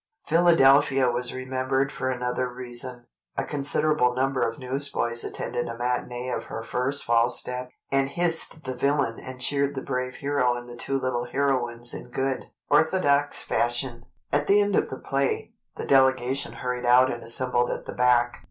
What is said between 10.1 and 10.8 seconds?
hero and the